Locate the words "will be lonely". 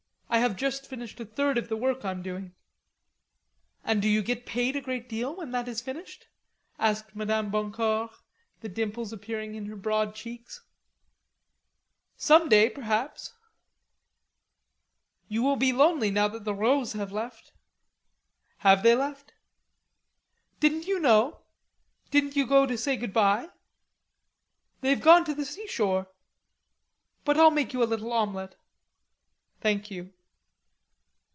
15.43-16.09